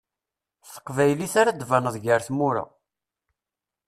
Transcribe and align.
S 0.67 0.67
teqbaylit 0.75 1.33
ara 1.41 1.51
d-baneḍ 1.59 1.95
gar 2.03 2.21
tmura. 2.27 2.63